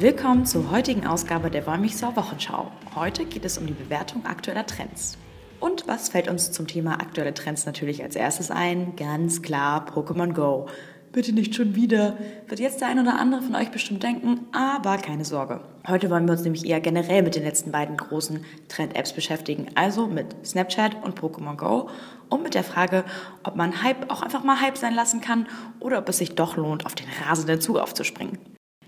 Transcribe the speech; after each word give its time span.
Willkommen 0.00 0.46
zur 0.46 0.70
heutigen 0.70 1.08
Ausgabe 1.08 1.50
der 1.50 1.66
Wollmilchsau 1.66 2.14
Wochenschau. 2.14 2.70
Heute 2.94 3.24
geht 3.24 3.44
es 3.44 3.58
um 3.58 3.66
die 3.66 3.72
Bewertung 3.72 4.24
aktueller 4.26 4.64
Trends. 4.64 5.18
Und 5.58 5.88
was 5.88 6.10
fällt 6.10 6.28
uns 6.28 6.52
zum 6.52 6.68
Thema 6.68 7.00
aktuelle 7.00 7.34
Trends 7.34 7.66
natürlich 7.66 8.04
als 8.04 8.14
erstes 8.14 8.52
ein? 8.52 8.94
Ganz 8.94 9.42
klar 9.42 9.84
Pokémon 9.92 10.34
Go. 10.34 10.68
Bitte 11.10 11.32
nicht 11.32 11.56
schon 11.56 11.74
wieder, 11.74 12.16
wird 12.46 12.60
jetzt 12.60 12.80
der 12.80 12.86
ein 12.86 13.00
oder 13.00 13.18
andere 13.18 13.42
von 13.42 13.56
euch 13.56 13.72
bestimmt 13.72 14.04
denken, 14.04 14.46
aber 14.52 14.98
keine 14.98 15.24
Sorge. 15.24 15.62
Heute 15.88 16.10
wollen 16.10 16.26
wir 16.26 16.32
uns 16.34 16.44
nämlich 16.44 16.64
eher 16.64 16.80
generell 16.80 17.24
mit 17.24 17.34
den 17.34 17.42
letzten 17.42 17.72
beiden 17.72 17.96
großen 17.96 18.44
Trend-Apps 18.68 19.14
beschäftigen, 19.14 19.66
also 19.74 20.06
mit 20.06 20.26
Snapchat 20.46 21.02
und 21.02 21.18
Pokémon 21.18 21.56
Go 21.56 21.88
und 22.28 22.44
mit 22.44 22.54
der 22.54 22.62
Frage, 22.62 23.02
ob 23.42 23.56
man 23.56 23.82
Hype 23.82 24.12
auch 24.12 24.22
einfach 24.22 24.44
mal 24.44 24.60
Hype 24.60 24.78
sein 24.78 24.94
lassen 24.94 25.20
kann 25.20 25.48
oder 25.80 25.98
ob 25.98 26.08
es 26.08 26.18
sich 26.18 26.36
doch 26.36 26.56
lohnt, 26.56 26.86
auf 26.86 26.94
den 26.94 27.08
rasenden 27.26 27.60
Zug 27.60 27.78
aufzuspringen. 27.78 28.38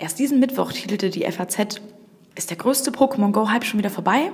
Erst 0.01 0.19
diesen 0.19 0.41
Mittwoch 0.41 0.73
titelte 0.73 1.11
die 1.11 1.31
FAZ, 1.31 1.79
ist 2.35 2.49
der 2.49 2.57
größte 2.57 2.91
Pokémon 2.91 3.33
Go-Hype 3.33 3.67
schon 3.67 3.79
wieder 3.79 3.91
vorbei? 3.91 4.33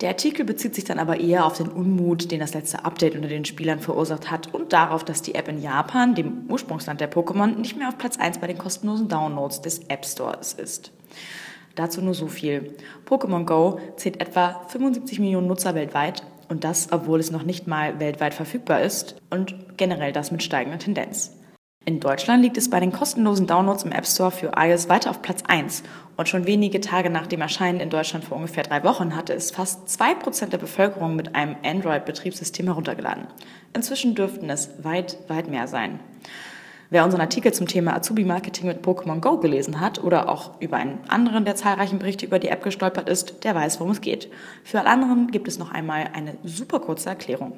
Der 0.00 0.08
Artikel 0.08 0.44
bezieht 0.44 0.74
sich 0.74 0.82
dann 0.82 0.98
aber 0.98 1.20
eher 1.20 1.46
auf 1.46 1.56
den 1.56 1.68
Unmut, 1.68 2.32
den 2.32 2.40
das 2.40 2.52
letzte 2.52 2.84
Update 2.84 3.14
unter 3.14 3.28
den 3.28 3.44
Spielern 3.44 3.78
verursacht 3.78 4.28
hat 4.28 4.52
und 4.52 4.72
darauf, 4.72 5.04
dass 5.04 5.22
die 5.22 5.36
App 5.36 5.46
in 5.46 5.62
Japan, 5.62 6.16
dem 6.16 6.46
Ursprungsland 6.48 7.00
der 7.00 7.12
Pokémon, 7.12 7.58
nicht 7.58 7.78
mehr 7.78 7.86
auf 7.86 7.96
Platz 7.96 8.18
1 8.18 8.38
bei 8.38 8.48
den 8.48 8.58
kostenlosen 8.58 9.06
Downloads 9.06 9.62
des 9.62 9.82
App 9.86 10.04
Stores 10.04 10.54
ist. 10.54 10.90
Dazu 11.76 12.02
nur 12.02 12.14
so 12.14 12.26
viel. 12.26 12.74
Pokémon 13.08 13.44
Go 13.44 13.78
zählt 13.94 14.20
etwa 14.20 14.66
75 14.66 15.20
Millionen 15.20 15.46
Nutzer 15.46 15.76
weltweit 15.76 16.24
und 16.48 16.64
das, 16.64 16.88
obwohl 16.90 17.20
es 17.20 17.30
noch 17.30 17.44
nicht 17.44 17.68
mal 17.68 18.00
weltweit 18.00 18.34
verfügbar 18.34 18.82
ist 18.82 19.14
und 19.30 19.54
generell 19.76 20.12
das 20.12 20.32
mit 20.32 20.42
steigender 20.42 20.80
Tendenz. 20.80 21.36
In 21.86 21.98
Deutschland 21.98 22.42
liegt 22.42 22.56
es 22.56 22.70
bei 22.70 22.78
den 22.78 22.92
kostenlosen 22.92 23.48
Downloads 23.48 23.82
im 23.82 23.90
App 23.90 24.06
Store 24.06 24.30
für 24.30 24.52
iOS 24.56 24.88
weiter 24.88 25.10
auf 25.10 25.22
Platz 25.22 25.42
1 25.48 25.82
und 26.16 26.28
schon 26.28 26.46
wenige 26.46 26.80
Tage 26.80 27.10
nach 27.10 27.26
dem 27.26 27.40
Erscheinen 27.40 27.80
in 27.80 27.90
Deutschland 27.90 28.24
vor 28.24 28.36
ungefähr 28.36 28.62
drei 28.62 28.84
Wochen 28.84 29.16
hatte 29.16 29.32
es 29.32 29.50
fast 29.50 29.88
2% 29.88 30.50
der 30.50 30.58
Bevölkerung 30.58 31.16
mit 31.16 31.34
einem 31.34 31.56
Android-Betriebssystem 31.64 32.66
heruntergeladen. 32.66 33.26
Inzwischen 33.74 34.14
dürften 34.14 34.48
es 34.50 34.70
weit, 34.84 35.18
weit 35.26 35.48
mehr 35.48 35.66
sein. 35.66 35.98
Wer 36.90 37.04
unseren 37.04 37.22
Artikel 37.22 37.52
zum 37.52 37.66
Thema 37.66 37.96
Azubi-Marketing 37.96 38.68
mit 38.68 38.84
Pokémon 38.84 39.20
Go 39.20 39.38
gelesen 39.38 39.80
hat 39.80 40.04
oder 40.04 40.28
auch 40.28 40.60
über 40.60 40.76
einen 40.76 41.00
anderen 41.08 41.44
der 41.44 41.56
zahlreichen 41.56 41.98
Berichte 41.98 42.24
über 42.24 42.38
die 42.38 42.48
App 42.48 42.62
gestolpert 42.62 43.08
ist, 43.08 43.42
der 43.42 43.54
weiß, 43.56 43.80
worum 43.80 43.92
es 43.92 44.00
geht. 44.00 44.30
Für 44.62 44.78
alle 44.78 44.90
anderen 44.90 45.32
gibt 45.32 45.48
es 45.48 45.58
noch 45.58 45.72
einmal 45.72 46.10
eine 46.12 46.36
super 46.44 46.78
kurze 46.78 47.08
Erklärung. 47.08 47.54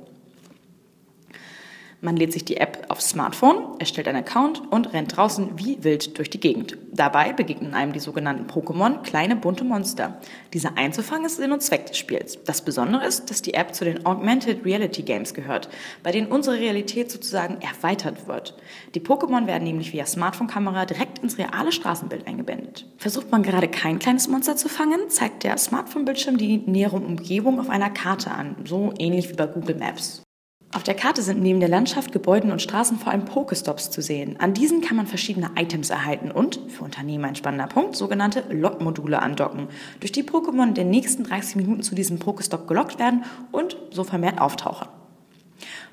Man 2.04 2.16
lädt 2.16 2.32
sich 2.32 2.44
die 2.44 2.56
App 2.56 2.86
aufs 2.88 3.10
Smartphone, 3.10 3.78
erstellt 3.78 4.08
einen 4.08 4.24
Account 4.24 4.60
und 4.72 4.92
rennt 4.92 5.16
draußen 5.16 5.50
wie 5.56 5.84
wild 5.84 6.18
durch 6.18 6.30
die 6.30 6.40
Gegend. 6.40 6.76
Dabei 6.90 7.32
begegnen 7.32 7.74
einem 7.74 7.92
die 7.92 8.00
sogenannten 8.00 8.50
Pokémon 8.50 9.02
kleine 9.02 9.36
bunte 9.36 9.62
Monster. 9.62 10.20
Diese 10.52 10.76
einzufangen 10.76 11.26
ist 11.26 11.36
Sinn 11.36 11.52
und 11.52 11.62
Zweck 11.62 11.86
des 11.86 11.96
Spiels. 11.96 12.42
Das 12.44 12.62
Besondere 12.62 13.06
ist, 13.06 13.30
dass 13.30 13.40
die 13.40 13.54
App 13.54 13.72
zu 13.72 13.84
den 13.84 14.04
Augmented 14.04 14.64
Reality 14.64 15.02
Games 15.02 15.32
gehört, 15.32 15.68
bei 16.02 16.10
denen 16.10 16.26
unsere 16.26 16.58
Realität 16.58 17.08
sozusagen 17.08 17.58
erweitert 17.60 18.26
wird. 18.26 18.56
Die 18.96 19.00
Pokémon 19.00 19.46
werden 19.46 19.62
nämlich 19.62 19.92
via 19.92 20.04
Smartphone-Kamera 20.04 20.86
direkt 20.86 21.20
ins 21.20 21.38
reale 21.38 21.70
Straßenbild 21.70 22.26
eingeblendet. 22.26 22.84
Versucht 22.96 23.30
man 23.30 23.44
gerade 23.44 23.68
kein 23.68 24.00
kleines 24.00 24.26
Monster 24.26 24.56
zu 24.56 24.68
fangen, 24.68 25.08
zeigt 25.08 25.44
der 25.44 25.56
Smartphone-Bildschirm 25.56 26.36
die 26.36 26.58
nähere 26.58 26.96
Umgebung 26.96 27.60
auf 27.60 27.70
einer 27.70 27.90
Karte 27.90 28.32
an, 28.32 28.56
so 28.64 28.92
ähnlich 28.98 29.28
wie 29.28 29.34
bei 29.34 29.46
Google 29.46 29.76
Maps. 29.76 30.24
Auf 30.74 30.82
der 30.82 30.94
Karte 30.94 31.20
sind 31.20 31.42
neben 31.42 31.60
der 31.60 31.68
Landschaft, 31.68 32.12
Gebäuden 32.12 32.50
und 32.50 32.62
Straßen 32.62 32.98
vor 32.98 33.12
allem 33.12 33.26
Pokestops 33.26 33.90
zu 33.90 34.00
sehen. 34.00 34.36
An 34.38 34.54
diesen 34.54 34.80
kann 34.80 34.96
man 34.96 35.06
verschiedene 35.06 35.50
Items 35.54 35.90
erhalten 35.90 36.30
und, 36.30 36.60
für 36.68 36.84
Unternehmen 36.84 37.26
ein 37.26 37.34
spannender 37.34 37.66
Punkt, 37.66 37.94
sogenannte 37.94 38.42
Lockmodule 38.48 39.20
andocken, 39.20 39.68
durch 40.00 40.12
die 40.12 40.22
Pokémon 40.22 40.68
in 40.68 40.74
den 40.74 40.88
nächsten 40.88 41.24
30 41.24 41.56
Minuten 41.56 41.82
zu 41.82 41.94
diesem 41.94 42.18
Pokestop 42.18 42.66
gelockt 42.66 42.98
werden 42.98 43.24
und 43.50 43.76
so 43.90 44.02
vermehrt 44.02 44.40
auftauchen. 44.40 44.88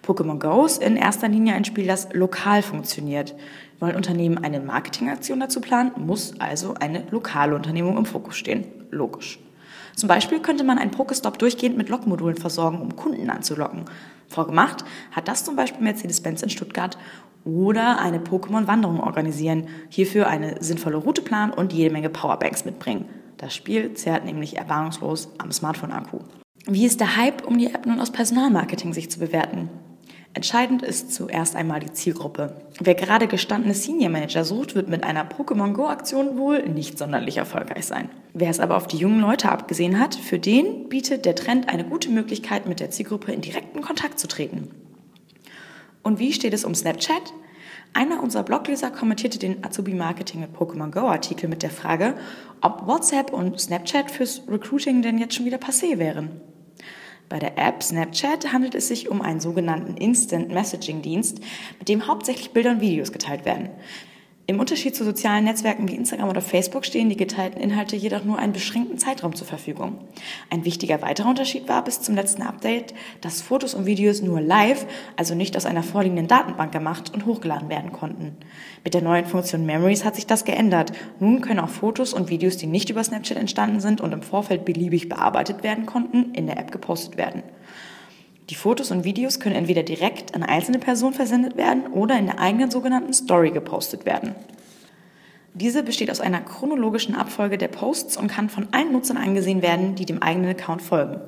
Pokémon 0.08 0.40
Go 0.40 0.66
ist 0.66 0.82
in 0.82 0.96
erster 0.96 1.28
Linie 1.28 1.56
ein 1.56 1.66
Spiel, 1.66 1.86
das 1.86 2.14
lokal 2.14 2.62
funktioniert. 2.62 3.36
Wollen 3.82 3.98
Unternehmen 3.98 4.38
eine 4.38 4.62
Marketingaktion 4.62 5.42
dazu 5.42 5.60
planen, 5.60 5.92
muss 5.98 6.40
also 6.40 6.76
eine 6.76 7.04
lokale 7.12 7.54
Unternehmung 7.54 7.98
im 7.98 8.06
Fokus 8.06 8.38
stehen. 8.38 8.64
Logisch. 8.92 9.40
Zum 9.96 10.08
Beispiel 10.08 10.40
könnte 10.40 10.64
man 10.64 10.78
einen 10.78 10.92
Pokestop 10.92 11.40
durchgehend 11.40 11.78
mit 11.78 11.90
Lokmodulen 11.90 12.38
versorgen, 12.38 12.82
um 12.82 12.96
Kunden 12.96 13.30
anzulocken. 13.30 13.86
Vorgemacht 14.28 14.86
hat 15.12 15.28
das 15.28 15.44
zum 15.44 15.56
Beispiel 15.56 15.84
Mercedes-Benz 15.84 16.42
in 16.44 16.50
Stuttgart 16.50 16.98
oder 17.46 18.00
eine 18.00 18.20
Pokémon-Wanderung 18.20 19.00
organisieren, 19.00 19.68
hierfür 19.90 20.28
eine 20.28 20.62
sinnvolle 20.62 20.98
Route 20.98 21.22
planen 21.22 21.54
und 21.54 21.74
jede 21.74 21.92
Menge 21.92 22.10
Powerbanks 22.10 22.66
mitbringen. 22.66 23.06
Das 23.38 23.56
Spiel 23.56 23.94
zehrt 23.94 24.26
nämlich 24.26 24.58
erbarmungslos 24.58 25.30
am 25.38 25.52
Smartphone-Akku. 25.52 26.20
Wie 26.66 26.86
ist 26.86 27.00
der 27.00 27.16
Hype 27.16 27.48
um 27.48 27.58
die 27.58 27.74
App 27.74 27.86
nun 27.86 28.00
aus 28.00 28.12
Personalmarketing 28.12 28.94
sich 28.94 29.10
zu 29.10 29.20
bewerten? 29.20 29.70
Entscheidend 30.40 30.84
ist 30.84 31.14
zuerst 31.14 31.58
einmal 31.58 31.82
die 31.82 31.92
Zielgruppe. 31.92 32.56
Wer 32.80 32.96
gerade 32.96 33.28
gestandene 33.28 33.74
Senior 33.74 34.10
Manager 34.10 34.46
sucht, 34.46 34.74
wird 34.74 34.88
mit 34.88 35.04
einer 35.04 35.30
Pokémon 35.30 35.74
Go 35.74 35.88
Aktion 35.88 36.38
wohl 36.38 36.64
nicht 36.64 36.98
sonderlich 36.98 37.36
erfolgreich 37.36 37.86
sein. 37.86 38.10
Wer 38.34 38.50
es 38.50 38.62
aber 38.62 38.78
auf 38.78 38.88
die 38.88 38.96
jungen 38.96 39.20
Leute 39.20 39.52
abgesehen 39.52 40.00
hat, 40.00 40.16
für 40.16 40.40
den 40.40 40.88
bietet 40.88 41.26
der 41.26 41.36
Trend 41.36 41.68
eine 41.68 41.84
gute 41.84 42.10
Möglichkeit, 42.10 42.68
mit 42.68 42.80
der 42.80 42.90
Zielgruppe 42.90 43.34
in 43.34 43.42
direkten 43.42 43.82
Kontakt 43.82 44.18
zu 44.18 44.30
treten. 44.30 44.70
Und 46.04 46.20
wie 46.20 46.32
steht 46.32 46.54
es 46.54 46.64
um 46.64 46.74
Snapchat? 46.74 47.34
Einer 47.92 48.24
unserer 48.24 48.44
Blogleser 48.44 48.92
kommentierte 48.92 49.40
den 49.40 49.66
Azubi 49.66 49.94
Marketing 49.94 50.40
mit 50.40 50.56
Pokémon 50.56 50.90
Go 50.90 51.02
Artikel 51.02 51.50
mit 51.50 51.64
der 51.64 51.70
Frage, 51.70 52.16
ob 52.62 52.88
WhatsApp 52.88 53.34
und 53.34 53.60
Snapchat 53.60 54.10
fürs 54.10 54.44
Recruiting 54.48 55.02
denn 55.02 55.18
jetzt 55.18 55.36
schon 55.36 55.46
wieder 55.46 55.58
passé 55.58 55.98
wären. 56.00 56.40
Bei 57.30 57.38
der 57.38 57.58
App 57.60 57.84
Snapchat 57.84 58.52
handelt 58.52 58.74
es 58.74 58.88
sich 58.88 59.08
um 59.08 59.22
einen 59.22 59.40
sogenannten 59.40 59.96
Instant 59.96 60.50
Messaging 60.50 61.04
Dienst, 61.04 61.40
mit 61.78 61.88
dem 61.88 62.08
hauptsächlich 62.08 62.52
Bilder 62.52 62.72
und 62.72 62.82
Videos 62.82 63.12
geteilt 63.12 63.46
werden. 63.46 63.70
Im 64.50 64.60
Unterschied 64.60 64.96
zu 64.96 65.04
sozialen 65.04 65.44
Netzwerken 65.44 65.88
wie 65.88 65.94
Instagram 65.94 66.28
oder 66.28 66.42
Facebook 66.42 66.84
stehen 66.84 67.08
die 67.08 67.16
geteilten 67.16 67.62
Inhalte 67.62 67.96
jedoch 67.96 68.24
nur 68.24 68.40
einen 68.40 68.52
beschränkten 68.52 68.98
Zeitraum 68.98 69.36
zur 69.36 69.46
Verfügung. 69.46 70.00
Ein 70.50 70.66
wichtiger 70.66 71.04
weiterer 71.04 71.30
Unterschied 71.30 71.70
war 71.70 71.84
bis 71.84 72.02
zum 72.02 72.16
letzten 72.16 72.42
Update, 72.42 72.96
dass 73.22 73.44
Fotos 73.44 73.76
und 73.76 73.86
Videos 73.86 74.24
nur 74.24 74.42
live, 74.42 74.88
also 75.18 75.36
nicht 75.36 75.56
aus 75.56 75.68
einer 75.68 75.84
vorliegenden 75.84 76.28
Datenbank 76.28 76.72
gemacht 76.72 77.14
und 77.14 77.28
hochgeladen 77.28 77.70
werden 77.70 77.92
konnten. 77.92 78.38
Mit 78.84 78.96
der 78.96 79.04
neuen 79.04 79.28
Funktion 79.28 79.68
Memories 79.68 80.04
hat 80.04 80.16
sich 80.16 80.26
das 80.26 80.46
geändert. 80.46 80.94
Nun 81.20 81.42
können 81.42 81.60
auch 81.60 81.70
Fotos 81.70 82.12
und 82.12 82.32
Videos, 82.32 82.58
die 82.58 82.66
nicht 82.66 82.90
über 82.90 83.04
Snapchat 83.04 83.38
entstanden 83.38 83.82
sind 83.82 84.02
und 84.02 84.14
im 84.14 84.24
Vorfeld 84.24 84.66
beliebig 84.66 85.10
bearbeitet 85.10 85.62
werden 85.62 85.86
konnten, 85.86 86.34
in 86.34 86.48
der 86.48 86.58
App 86.58 86.72
gepostet 86.72 87.18
werden. 87.18 87.44
Die 88.50 88.56
Fotos 88.56 88.90
und 88.90 89.04
Videos 89.04 89.40
können 89.40 89.56
entweder 89.56 89.84
direkt 89.84 90.34
an 90.34 90.42
einzelne 90.42 90.80
Personen 90.80 91.14
versendet 91.14 91.56
werden 91.56 91.88
oder 91.88 92.18
in 92.18 92.26
der 92.26 92.40
eigenen 92.40 92.72
sogenannten 92.72 93.14
Story 93.14 93.52
gepostet 93.52 94.06
werden. 94.06 94.34
Diese 95.54 95.84
besteht 95.84 96.10
aus 96.10 96.20
einer 96.20 96.42
chronologischen 96.42 97.16
Abfolge 97.16 97.60
der 97.60 97.68
Posts 97.68 98.18
und 98.18 98.28
kann 98.28 98.50
von 98.50 98.68
allen 98.72 98.92
Nutzern 98.92 99.18
angesehen 99.18 99.62
werden, 99.62 99.96
die 99.96 100.06
dem 100.06 100.24
eigenen 100.24 100.50
Account 100.50 100.82
folgen. 100.82 101.22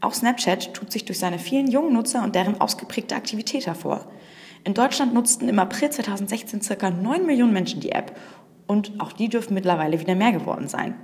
Auch 0.00 0.14
Snapchat 0.14 0.74
tut 0.74 0.90
sich 0.90 1.04
durch 1.04 1.20
seine 1.20 1.38
vielen 1.38 1.70
jungen 1.70 1.92
Nutzer 1.92 2.24
und 2.24 2.34
deren 2.34 2.60
ausgeprägte 2.60 3.14
Aktivität 3.14 3.66
hervor. 3.66 4.08
In 4.64 4.74
Deutschland 4.74 5.14
nutzten 5.14 5.48
im 5.48 5.58
April 5.60 5.90
2016 5.90 6.60
ca. 6.60 6.90
9 6.90 7.24
Millionen 7.24 7.52
Menschen 7.52 7.80
die 7.80 7.92
App 7.92 8.16
und 8.66 8.92
auch 8.98 9.12
die 9.12 9.28
dürfen 9.28 9.54
mittlerweile 9.54 10.00
wieder 10.00 10.16
mehr 10.16 10.32
geworden 10.32 10.66
sein. 10.66 10.94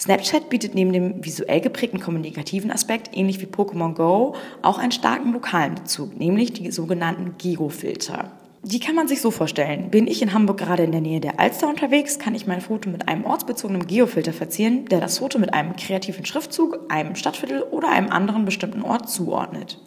Snapchat 0.00 0.48
bietet 0.48 0.74
neben 0.74 0.94
dem 0.94 1.22
visuell 1.22 1.60
geprägten 1.60 2.00
kommunikativen 2.00 2.70
Aspekt, 2.70 3.10
ähnlich 3.12 3.40
wie 3.42 3.46
Pokémon 3.46 3.92
Go, 3.92 4.34
auch 4.62 4.78
einen 4.78 4.92
starken 4.92 5.32
lokalen 5.34 5.74
Bezug, 5.74 6.18
nämlich 6.18 6.54
die 6.54 6.70
sogenannten 6.70 7.34
Geofilter. 7.36 8.32
Die 8.62 8.80
kann 8.80 8.94
man 8.94 9.08
sich 9.08 9.20
so 9.20 9.30
vorstellen. 9.30 9.90
Bin 9.90 10.06
ich 10.06 10.22
in 10.22 10.32
Hamburg 10.32 10.58
gerade 10.58 10.84
in 10.84 10.92
der 10.92 11.02
Nähe 11.02 11.20
der 11.20 11.38
Alster 11.38 11.68
unterwegs, 11.68 12.18
kann 12.18 12.34
ich 12.34 12.46
mein 12.46 12.62
Foto 12.62 12.88
mit 12.88 13.08
einem 13.08 13.26
ortsbezogenen 13.26 13.86
Geofilter 13.86 14.32
verzieren, 14.32 14.86
der 14.86 15.00
das 15.00 15.18
Foto 15.18 15.38
mit 15.38 15.52
einem 15.52 15.76
kreativen 15.76 16.24
Schriftzug, 16.24 16.78
einem 16.88 17.14
Stadtviertel 17.14 17.62
oder 17.62 17.90
einem 17.90 18.08
anderen 18.08 18.46
bestimmten 18.46 18.82
Ort 18.82 19.10
zuordnet. 19.10 19.78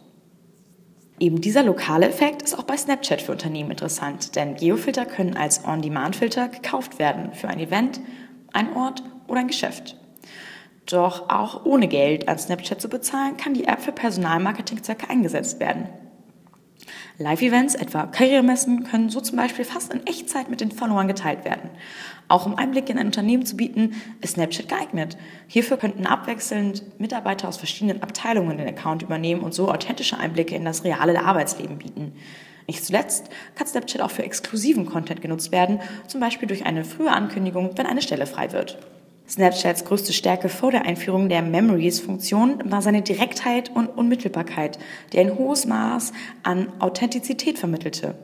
Eben 1.18 1.40
dieser 1.40 1.64
lokale 1.64 2.08
Effekt 2.08 2.42
ist 2.42 2.56
auch 2.56 2.64
bei 2.64 2.76
Snapchat 2.76 3.20
für 3.20 3.32
Unternehmen 3.32 3.72
interessant, 3.72 4.36
denn 4.36 4.54
Geofilter 4.54 5.06
können 5.06 5.36
als 5.36 5.64
On-Demand-Filter 5.64 6.48
gekauft 6.48 7.00
werden 7.00 7.32
für 7.32 7.48
ein 7.48 7.58
Event, 7.58 8.00
ein 8.52 8.76
Ort 8.76 9.02
oder 9.26 9.40
ein 9.40 9.48
Geschäft. 9.48 9.96
Doch 10.86 11.30
auch 11.30 11.64
ohne 11.64 11.88
Geld 11.88 12.28
an 12.28 12.38
Snapchat 12.38 12.80
zu 12.80 12.88
bezahlen, 12.88 13.36
kann 13.36 13.54
die 13.54 13.64
App 13.64 13.80
für 13.80 13.92
Personalmarketingzwecke 13.92 15.08
eingesetzt 15.08 15.60
werden. 15.60 15.88
Live-Events, 17.16 17.76
etwa 17.76 18.06
Karrieremessen, 18.06 18.84
können 18.84 19.08
so 19.08 19.20
zum 19.20 19.36
Beispiel 19.36 19.64
fast 19.64 19.94
in 19.94 20.04
Echtzeit 20.06 20.50
mit 20.50 20.60
den 20.60 20.72
Followern 20.72 21.06
geteilt 21.06 21.44
werden. 21.44 21.70
Auch 22.26 22.44
um 22.44 22.56
Einblick 22.56 22.90
in 22.90 22.98
ein 22.98 23.06
Unternehmen 23.06 23.46
zu 23.46 23.56
bieten, 23.56 23.94
ist 24.20 24.34
Snapchat 24.34 24.68
geeignet. 24.68 25.16
Hierfür 25.46 25.76
könnten 25.76 26.06
abwechselnd 26.06 26.98
Mitarbeiter 26.98 27.48
aus 27.48 27.56
verschiedenen 27.56 28.02
Abteilungen 28.02 28.58
den 28.58 28.66
Account 28.66 29.02
übernehmen 29.02 29.42
und 29.42 29.54
so 29.54 29.70
authentische 29.70 30.18
Einblicke 30.18 30.56
in 30.56 30.64
das 30.64 30.82
reale 30.82 31.22
Arbeitsleben 31.22 31.78
bieten. 31.78 32.14
Nicht 32.66 32.84
zuletzt 32.84 33.28
kann 33.54 33.66
Snapchat 33.66 34.00
auch 34.00 34.10
für 34.10 34.24
exklusiven 34.24 34.86
Content 34.86 35.22
genutzt 35.22 35.52
werden, 35.52 35.80
zum 36.08 36.20
Beispiel 36.20 36.48
durch 36.48 36.66
eine 36.66 36.84
frühe 36.84 37.12
Ankündigung, 37.12 37.70
wenn 37.76 37.86
eine 37.86 38.02
Stelle 38.02 38.26
frei 38.26 38.52
wird. 38.52 38.78
Snapchats 39.28 39.86
größte 39.86 40.12
Stärke 40.12 40.50
vor 40.50 40.70
der 40.70 40.84
Einführung 40.84 41.30
der 41.30 41.40
Memories-Funktion 41.40 42.70
war 42.70 42.82
seine 42.82 43.00
Direktheit 43.00 43.70
und 43.74 43.88
Unmittelbarkeit, 43.88 44.78
die 45.12 45.18
ein 45.18 45.38
hohes 45.38 45.64
Maß 45.66 46.12
an 46.42 46.70
Authentizität 46.78 47.58
vermittelte. 47.58 48.16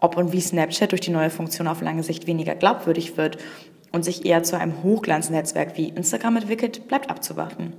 Ob 0.00 0.16
und 0.16 0.32
wie 0.32 0.40
Snapchat 0.40 0.90
durch 0.90 1.00
die 1.00 1.12
neue 1.12 1.30
Funktion 1.30 1.68
auf 1.68 1.80
lange 1.80 2.02
Sicht 2.02 2.26
weniger 2.26 2.56
glaubwürdig 2.56 3.16
wird 3.16 3.38
und 3.96 4.04
sich 4.04 4.26
eher 4.26 4.42
zu 4.42 4.58
einem 4.58 4.82
Hochglanznetzwerk 4.82 5.76
wie 5.76 5.88
Instagram 5.88 6.36
entwickelt, 6.36 6.86
bleibt 6.86 7.08
abzuwarten. 7.08 7.72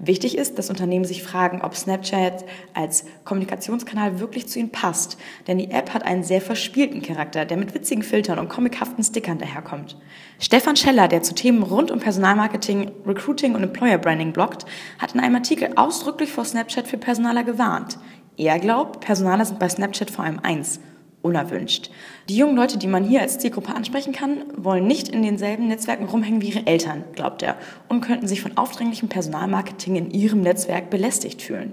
Wichtig 0.00 0.36
ist, 0.36 0.58
dass 0.58 0.68
Unternehmen 0.68 1.04
sich 1.04 1.22
fragen, 1.22 1.62
ob 1.62 1.76
Snapchat 1.76 2.44
als 2.74 3.04
Kommunikationskanal 3.24 4.18
wirklich 4.18 4.48
zu 4.48 4.58
ihnen 4.58 4.70
passt, 4.70 5.16
denn 5.46 5.58
die 5.58 5.70
App 5.70 5.94
hat 5.94 6.02
einen 6.02 6.24
sehr 6.24 6.40
verspielten 6.40 7.02
Charakter, 7.02 7.44
der 7.44 7.56
mit 7.56 7.72
witzigen 7.72 8.02
Filtern 8.02 8.40
und 8.40 8.48
comichaften 8.48 9.04
Stickern 9.04 9.38
daherkommt. 9.38 9.96
Stefan 10.40 10.74
Scheller, 10.74 11.06
der 11.06 11.22
zu 11.22 11.34
Themen 11.34 11.62
rund 11.62 11.92
um 11.92 12.00
Personalmarketing, 12.00 12.90
Recruiting 13.06 13.54
und 13.54 13.62
Employer 13.62 13.98
Branding 13.98 14.32
bloggt, 14.32 14.66
hat 14.98 15.14
in 15.14 15.20
einem 15.20 15.36
Artikel 15.36 15.70
ausdrücklich 15.76 16.32
vor 16.32 16.44
Snapchat 16.44 16.88
für 16.88 16.98
Personaler 16.98 17.44
gewarnt. 17.44 17.96
Er 18.36 18.58
glaubt, 18.58 19.00
Personaler 19.00 19.44
sind 19.44 19.60
bei 19.60 19.68
Snapchat 19.68 20.10
vor 20.10 20.24
allem 20.24 20.40
eins, 20.42 20.80
unerwünscht. 21.22 21.90
Die 22.28 22.36
jungen 22.36 22.56
Leute, 22.56 22.78
die 22.78 22.86
man 22.86 23.04
hier 23.04 23.20
als 23.20 23.38
Zielgruppe 23.38 23.74
ansprechen 23.74 24.12
kann, 24.12 24.44
wollen 24.56 24.86
nicht 24.86 25.08
in 25.08 25.22
denselben 25.22 25.68
Netzwerken 25.68 26.06
rumhängen 26.06 26.40
wie 26.40 26.48
ihre 26.48 26.66
Eltern, 26.66 27.04
glaubt 27.14 27.42
er, 27.42 27.56
und 27.88 28.00
könnten 28.00 28.28
sich 28.28 28.40
von 28.40 28.56
aufdringlichem 28.56 29.08
Personalmarketing 29.08 29.96
in 29.96 30.10
ihrem 30.10 30.40
Netzwerk 30.40 30.90
belästigt 30.90 31.42
fühlen. 31.42 31.72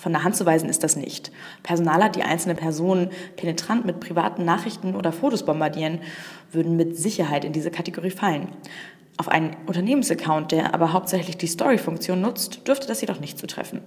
Von 0.00 0.12
der 0.12 0.24
Hand 0.24 0.34
zu 0.34 0.46
weisen 0.46 0.70
ist 0.70 0.82
das 0.82 0.96
nicht. 0.96 1.30
Personaler, 1.62 2.08
die 2.08 2.22
einzelne 2.22 2.54
Personen 2.54 3.10
penetrant 3.36 3.84
mit 3.84 4.00
privaten 4.00 4.46
Nachrichten 4.46 4.96
oder 4.96 5.12
Fotos 5.12 5.44
bombardieren, 5.44 6.00
würden 6.50 6.74
mit 6.74 6.96
Sicherheit 6.96 7.44
in 7.44 7.52
diese 7.52 7.70
Kategorie 7.70 8.10
fallen. 8.10 8.48
Auf 9.18 9.28
einen 9.28 9.54
Unternehmensaccount, 9.66 10.52
der 10.52 10.72
aber 10.72 10.94
hauptsächlich 10.94 11.36
die 11.36 11.46
Story-Funktion 11.46 12.18
nutzt, 12.18 12.66
dürfte 12.66 12.86
das 12.86 13.02
jedoch 13.02 13.20
nicht 13.20 13.38
zutreffen. 13.38 13.82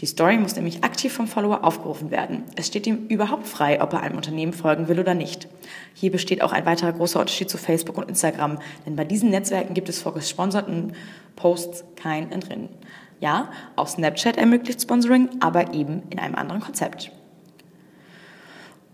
Die 0.00 0.06
Story 0.06 0.38
muss 0.38 0.56
nämlich 0.56 0.84
aktiv 0.84 1.12
vom 1.12 1.26
Follower 1.26 1.62
aufgerufen 1.64 2.10
werden. 2.10 2.44
Es 2.56 2.68
steht 2.68 2.86
ihm 2.86 3.06
überhaupt 3.08 3.46
frei, 3.46 3.82
ob 3.82 3.92
er 3.92 4.00
einem 4.00 4.16
Unternehmen 4.16 4.54
folgen 4.54 4.88
will 4.88 4.98
oder 4.98 5.12
nicht. 5.12 5.48
Hier 5.92 6.10
besteht 6.10 6.40
auch 6.40 6.52
ein 6.52 6.64
weiterer 6.64 6.94
großer 6.94 7.20
Unterschied 7.20 7.50
zu 7.50 7.58
Facebook 7.58 7.98
und 7.98 8.08
Instagram, 8.08 8.58
denn 8.86 8.96
bei 8.96 9.04
diesen 9.04 9.28
Netzwerken 9.28 9.74
gibt 9.74 9.90
es 9.90 10.00
vor 10.00 10.14
gesponserten 10.14 10.94
Posts 11.36 11.84
kein 11.94 12.32
Entrinnen. 12.32 12.70
Ja, 13.20 13.50
auch 13.76 13.88
Snapchat 13.88 14.36
ermöglicht 14.36 14.82
Sponsoring, 14.82 15.28
aber 15.40 15.74
eben 15.74 16.02
in 16.10 16.18
einem 16.18 16.34
anderen 16.34 16.60
Konzept. 16.60 17.10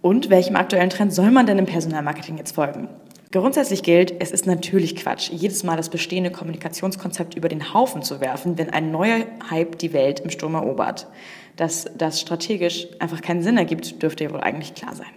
Und 0.00 0.31
welchem 0.31 0.56
aktuellen 0.56 0.91
Trend 0.91 1.12
soll 1.12 1.31
man 1.31 1.47
denn 1.47 1.59
im 1.59 1.67
Personalmarketing 1.67 2.37
jetzt 2.38 2.55
folgen? 2.55 2.88
Grundsätzlich 3.32 3.82
gilt, 3.82 4.15
es 4.21 4.31
ist 4.31 4.47
natürlich 4.47 4.94
Quatsch, 4.94 5.31
jedes 5.31 5.65
Mal 5.65 5.76
das 5.76 5.88
bestehende 5.88 6.31
Kommunikationskonzept 6.31 7.35
über 7.35 7.49
den 7.49 7.75
Haufen 7.75 8.03
zu 8.03 8.21
werfen, 8.21 8.59
wenn 8.59 8.71
ein 8.71 8.93
neuer 8.93 9.25
Hype 9.50 9.76
die 9.79 9.93
Welt 9.93 10.21
im 10.21 10.31
Sturm 10.31 10.55
erobert. 10.55 11.09
Dass 11.56 11.91
das 11.99 12.20
strategisch 12.20 12.87
einfach 13.00 13.23
keinen 13.23 13.43
Sinn 13.43 13.56
ergibt, 13.56 14.03
dürfte 14.03 14.25
ja 14.25 14.31
wohl 14.31 14.41
eigentlich 14.41 14.75
klar 14.75 14.94
sein. 14.94 15.09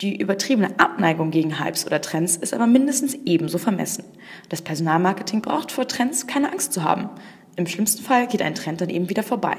Die 0.00 0.16
übertriebene 0.16 0.80
Abneigung 0.80 1.30
gegen 1.30 1.62
Hypes 1.62 1.86
oder 1.86 2.00
Trends 2.00 2.36
ist 2.36 2.54
aber 2.54 2.66
mindestens 2.66 3.14
ebenso 3.26 3.58
vermessen. 3.58 4.04
Das 4.48 4.62
Personalmarketing 4.62 5.42
braucht 5.42 5.70
vor 5.70 5.86
Trends 5.86 6.26
keine 6.26 6.50
Angst 6.50 6.72
zu 6.72 6.82
haben. 6.82 7.10
Im 7.56 7.66
schlimmsten 7.66 8.02
Fall 8.02 8.26
geht 8.26 8.42
ein 8.42 8.54
Trend 8.54 8.80
dann 8.80 8.90
eben 8.90 9.08
wieder 9.08 9.22
vorbei. 9.22 9.56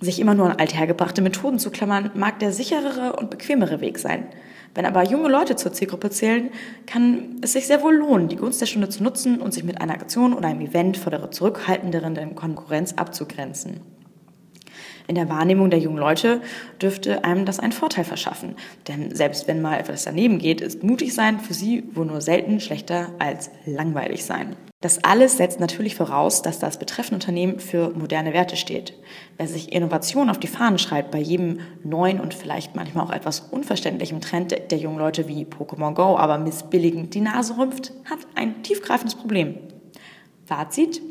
Sich 0.00 0.18
immer 0.18 0.34
nur 0.34 0.46
an 0.46 0.56
althergebrachte 0.56 1.20
Methoden 1.20 1.58
zu 1.58 1.70
klammern, 1.70 2.10
mag 2.14 2.38
der 2.38 2.52
sicherere 2.52 3.16
und 3.16 3.30
bequemere 3.30 3.80
Weg 3.80 3.98
sein. 3.98 4.26
Wenn 4.74 4.86
aber 4.86 5.02
junge 5.04 5.28
Leute 5.28 5.56
zur 5.56 5.72
Zielgruppe 5.72 6.10
zählen, 6.10 6.50
kann 6.86 7.36
es 7.42 7.52
sich 7.52 7.66
sehr 7.66 7.82
wohl 7.82 7.96
lohnen, 7.96 8.28
die 8.28 8.36
Gunst 8.36 8.60
der 8.60 8.66
Stunde 8.66 8.88
zu 8.88 9.02
nutzen 9.02 9.40
und 9.40 9.52
sich 9.52 9.64
mit 9.64 9.80
einer 9.80 9.94
Aktion 9.94 10.32
oder 10.32 10.48
einem 10.48 10.60
Event 10.60 10.96
vor 10.96 11.10
der 11.10 11.30
zurückhaltenderen 11.30 12.34
Konkurrenz 12.34 12.94
abzugrenzen. 12.94 13.80
In 15.06 15.14
der 15.14 15.28
Wahrnehmung 15.28 15.70
der 15.70 15.78
jungen 15.78 15.98
Leute 15.98 16.40
dürfte 16.80 17.24
einem 17.24 17.44
das 17.44 17.60
einen 17.60 17.72
Vorteil 17.72 18.04
verschaffen. 18.04 18.56
Denn 18.88 19.14
selbst 19.14 19.48
wenn 19.48 19.62
mal 19.62 19.78
etwas 19.78 20.04
daneben 20.04 20.38
geht, 20.38 20.60
ist 20.60 20.82
mutig 20.82 21.14
sein 21.14 21.40
für 21.40 21.54
sie 21.54 21.84
wohl 21.94 22.06
nur 22.06 22.20
selten 22.20 22.60
schlechter 22.60 23.08
als 23.18 23.50
langweilig 23.66 24.24
sein. 24.24 24.56
Das 24.82 25.04
alles 25.04 25.36
setzt 25.36 25.60
natürlich 25.60 25.94
voraus, 25.94 26.40
dass 26.40 26.58
das 26.58 26.78
betreffende 26.78 27.16
Unternehmen 27.16 27.60
für 27.60 27.90
moderne 27.90 28.32
Werte 28.32 28.56
steht. 28.56 28.94
Wer 29.36 29.46
sich 29.46 29.72
Innovation 29.72 30.30
auf 30.30 30.40
die 30.40 30.46
Fahnen 30.46 30.78
schreibt 30.78 31.10
bei 31.10 31.18
jedem 31.18 31.60
neuen 31.84 32.18
und 32.18 32.32
vielleicht 32.32 32.74
manchmal 32.76 33.04
auch 33.04 33.12
etwas 33.12 33.40
unverständlichen 33.40 34.22
Trend 34.22 34.52
der 34.70 34.78
jungen 34.78 34.98
Leute 34.98 35.28
wie 35.28 35.44
Pokémon 35.44 35.92
Go, 35.92 36.16
aber 36.16 36.38
missbilligend 36.38 37.14
die 37.14 37.20
Nase 37.20 37.58
rümpft, 37.58 37.92
hat 38.06 38.20
ein 38.34 38.62
tiefgreifendes 38.62 39.16
Problem. 39.16 39.56
Fazit? 40.46 41.02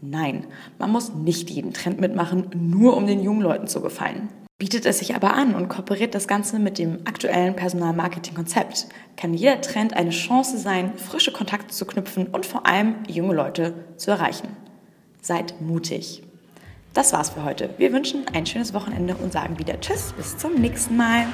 Nein, 0.00 0.46
man 0.78 0.92
muss 0.92 1.12
nicht 1.12 1.50
jeden 1.50 1.72
Trend 1.72 2.00
mitmachen, 2.00 2.50
nur 2.54 2.96
um 2.96 3.06
den 3.06 3.22
jungen 3.22 3.42
Leuten 3.42 3.66
zu 3.66 3.80
gefallen. 3.80 4.28
Bietet 4.58 4.86
es 4.86 4.98
sich 4.98 5.14
aber 5.14 5.34
an 5.34 5.54
und 5.54 5.68
kooperiert 5.68 6.14
das 6.14 6.26
Ganze 6.26 6.58
mit 6.58 6.78
dem 6.78 7.00
aktuellen 7.04 7.54
Personalmarketing-Konzept, 7.54 8.88
kann 9.16 9.34
jeder 9.34 9.60
Trend 9.60 9.94
eine 9.94 10.10
Chance 10.10 10.58
sein, 10.58 10.96
frische 10.96 11.32
Kontakte 11.32 11.74
zu 11.74 11.84
knüpfen 11.84 12.26
und 12.28 12.44
vor 12.44 12.66
allem 12.66 12.96
junge 13.08 13.34
Leute 13.34 13.74
zu 13.96 14.10
erreichen. 14.10 14.48
Seid 15.20 15.60
mutig. 15.60 16.22
Das 16.94 17.12
war's 17.12 17.30
für 17.30 17.44
heute. 17.44 17.70
Wir 17.78 17.92
wünschen 17.92 18.24
ein 18.32 18.46
schönes 18.46 18.74
Wochenende 18.74 19.14
und 19.14 19.32
sagen 19.32 19.58
wieder 19.58 19.80
Tschüss, 19.80 20.12
bis 20.16 20.36
zum 20.36 20.54
nächsten 20.54 20.96
Mal. 20.96 21.26